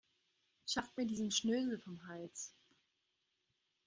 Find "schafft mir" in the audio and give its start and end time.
0.65-1.05